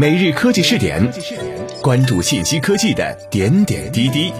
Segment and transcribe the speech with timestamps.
[0.00, 1.12] 每日科技试点，
[1.82, 4.32] 关注信息科技的点点滴滴。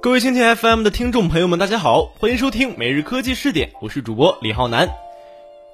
[0.00, 4.88] 各位蜻蜓 FM 的听众朋友们，大家好，欢迎收听每日科技试点，我是主播李浩南。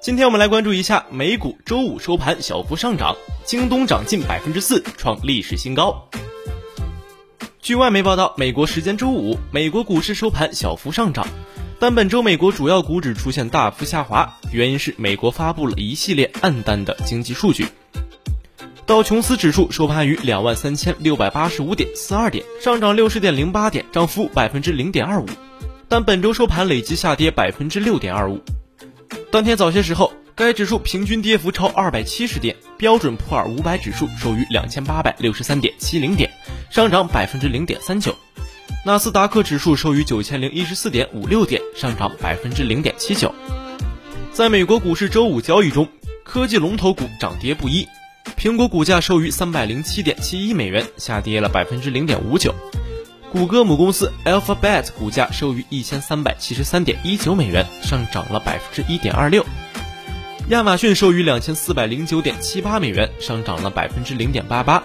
[0.01, 3.15] 今天我们来关注一下美股周五收盘小幅上涨，
[3.45, 6.09] 京东涨近百分之四，创历史新高。
[7.61, 11.27] 据外媒报道，美国时间周五，美国股市收盘小幅上涨，
[11.81, 17.65] 但本周美国主要股指出现大幅下滑，原因是美国发布了一系列暗淡的经济数据。
[18.85, 25.25] 道琼斯指数收盘于两万三千六百八十五点四二点，上涨六十点零八点，涨幅百分之零点二五。
[25.87, 28.39] 但本周收盘累计下跌百分之六点二五。
[29.31, 32.55] 当天早些时候，该指数平均跌幅超二百七十点。
[32.77, 36.29] 标准普尔五百指数收于两千八百六十三点七零点，
[36.69, 38.15] 上涨百分之零点三九。
[38.83, 43.31] 纳斯达克指数收于九千零一十四点五六点，上涨百分之零点七九。
[44.33, 45.87] 在美国股市周五交易中，
[46.23, 47.87] 科技龙头股涨跌不一。
[48.35, 52.55] 苹果股价收于三百零七点七一美元，下跌了百分之零点五九。
[53.31, 59.45] 谷歌母公司 Alphabet 股价收于一千三百七十三点一九美元，上涨了百分之一点二六。
[60.49, 64.81] 亚马逊收于两千四百零九点七八美元，上涨了百分之零点八八。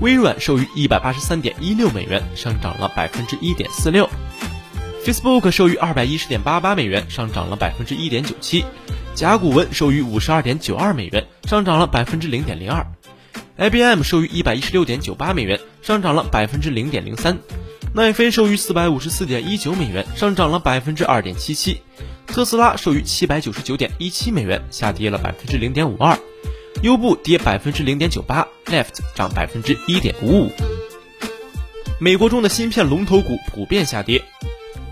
[0.00, 4.08] 微软收于一百八十三点一六美元，上涨了百分之一点四六。
[5.04, 8.64] Facebook 收于二百一十点八八美元，上涨了百分之一点九七。
[9.14, 12.86] 甲骨文收于五十二点九二美元，上涨了百分之零点零二
[13.56, 17.36] ；IBM 收于一百一十六点九八美元，上涨了百分之零点零三；
[17.94, 21.76] 奈飞收于四百五十四点一九美元，上涨了百分之二点七七；
[22.26, 26.18] 特斯拉收于七百九十九点一七美元，下跌了百分之零点五二；
[26.82, 30.52] 优步跌百分之零点九八；Left 涨百分之一点五五。
[31.98, 34.22] 美国中的芯片龙头股普遍下跌，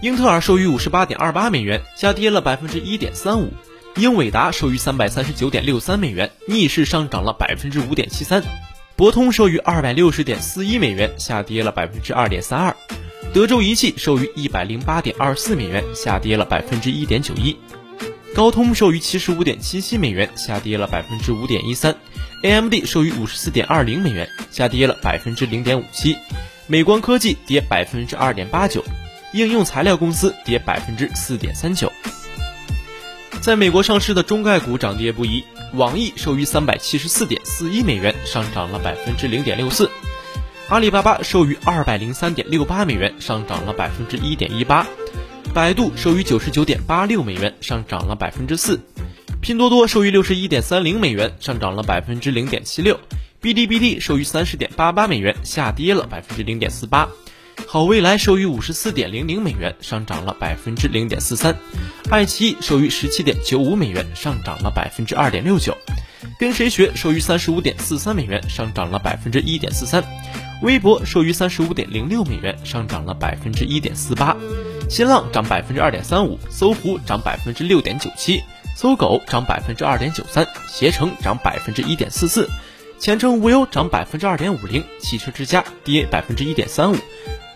[0.01, 3.53] 英特尔收于五十八点二八美元，下跌了百分之一点三五。
[3.97, 8.41] 英伟达收于三百三十九点六三美元，逆势上涨了百分之五点七三；
[8.97, 12.75] 博通收于二百六十点四一美元，下跌了百分之二点三二；
[13.33, 17.55] 德州仪器收于一百零八点二四美元，下跌了百分之一点九一；
[18.35, 21.95] 高通收于七十五点七七美元，下跌了百分之五点一三
[22.43, 26.17] ；AMD 收于五十四点二零美元，下跌了百分之零点五七；
[26.67, 28.81] 美光科技跌百分之二点八九；
[29.33, 31.93] 应用材料公司跌百分之四点三九。
[33.41, 35.45] 在美国上市的中概股涨跌不一，
[35.75, 39.87] 网易收于三百七十四点四一美元，上涨了百分之零点六四；
[40.69, 44.85] 阿里巴巴收于二百零三点六八美元，上涨了百分之一点一八；
[45.55, 48.77] 百度收于九十九点八六美元，上涨了百分之四；
[49.41, 52.97] 拼多多收于六十一点三零美元，上涨了百分之零点七六；
[53.41, 57.09] 哔哩哔哩收于三十点八八美元，下跌了百分之零点四八。
[57.69, 61.55] 好未来收于五十四点零零美元，上涨了百分之零点四三；
[62.11, 65.73] 爱奇艺收于十七点九五美元，上涨了百分之二点六九；
[66.37, 66.91] 跟谁学？
[66.97, 70.03] 收于三十五点四三美元，上涨了百分之一点四三；
[70.63, 74.37] 微博收于三十五点零六美元，上涨了百分之一点四八；
[74.89, 78.41] 新浪涨百分之二点三五；搜狐涨百分之六点九七；
[78.77, 82.47] 搜狗涨百分之二点九三；携程涨百分之一点四四；
[82.99, 86.97] 前程无忧涨百分之二点五零；汽车之家跌百分之一点三五。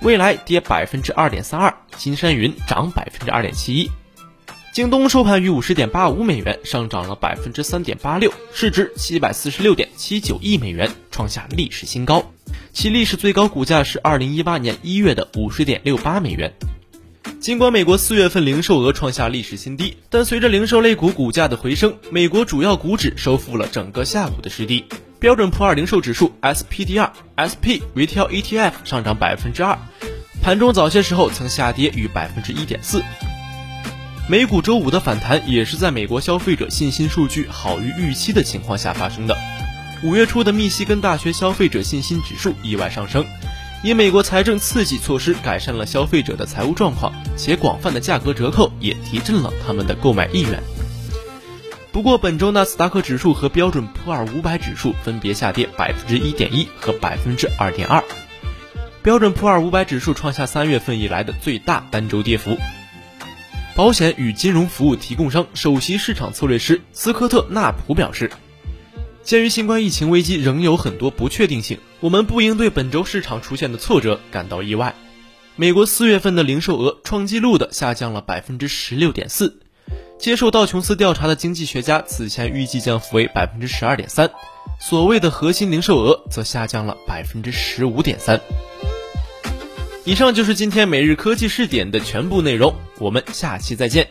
[0.00, 3.90] 未来跌百分之二点三二，金山云涨百分之二点七一，
[4.72, 12.24] 京东收盘于五十点八五美元，上涨了百分之三点八六，市值七百四十六点七九亿美元，创下历史新高。
[12.72, 16.52] 其历史最高股价是二零一八年一月的五十点六八美元。
[17.40, 24.84] 尽管美国四月份零售额创下历史新低，但随着零售类股股价的回升，美国主要股指收复了整个下午的失地。
[25.20, 29.78] 标准普尔零售指数 SPDR SP Retail ETF 上涨百分之二，
[30.42, 33.02] 盘中早些时候曾下跌逾百分之一点四。
[34.28, 39.36] 美股周五的反弹也是在美国消费者信心数据好于预期的情况下发生的。
[40.02, 43.24] 五月初的密西根大学消费者信心指数意外上升，
[43.84, 50.60] 因美国财政刺激措施改善了消费者的财务状况，且广泛的价格折扣也提振了他们的购买意愿。
[51.92, 58.02] 不过，本周纳斯达克指数和标准普尔五百指数分别下跌百分之一点一和百分之二点二。
[59.00, 62.58] 标准普尔五百指数创下三月份以来的最大单周跌幅。
[63.76, 68.30] 保险与金融服务提供商首席市场策略师斯科特纳普表示
[69.28, 74.94] ：“鉴于新冠疫情危机仍有很多不确定性，我们不应对本周市场出现的挫折感到意外。
[75.54, 79.60] 美国四月份的零售额创纪录的下降了百分之十六点四。”
[80.18, 84.30] 接受道琼斯调查的经济学家此前预计降幅为百分之十二点三，
[84.80, 88.40] 所谓的核心零售额则下降了百分之十五点三。
[90.06, 94.07] 以上就是今天每日科技试点的全部内容，我们下期再见。